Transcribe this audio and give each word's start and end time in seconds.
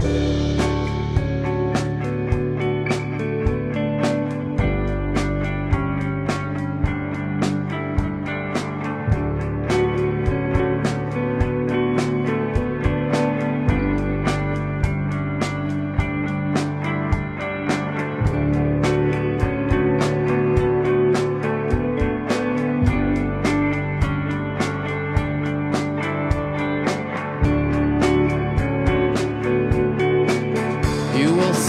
Bye. 0.00 0.37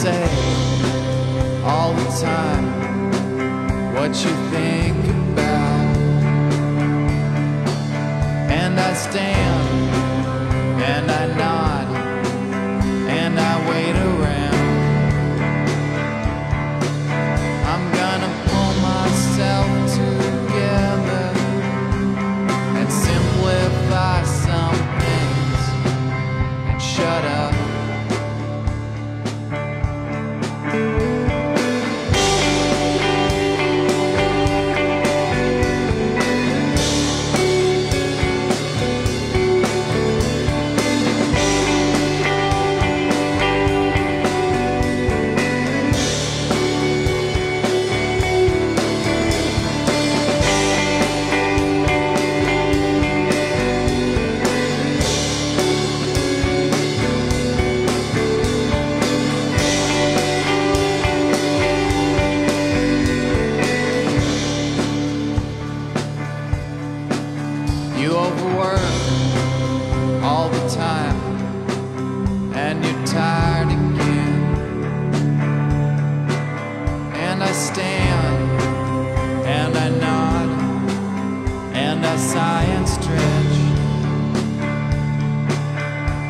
say 0.09 1.62
all 1.63 1.94
the 1.94 2.09
time 2.27 2.66
what 3.95 4.12
you 4.23 4.34
think 4.54 4.98
about. 5.32 5.98
And 8.62 8.73
I 8.80 8.94
stand 9.05 9.70
and 10.91 11.12
I 11.12 11.26
nod. 11.38 11.59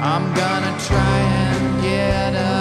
I'm 0.02 0.33
gonna 0.33 0.78
try 0.80 1.19
and 1.19 1.81
get 1.81 2.36
up. 2.36 2.58